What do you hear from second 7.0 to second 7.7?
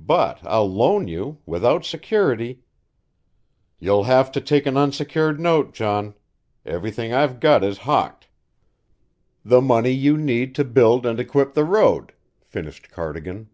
I've got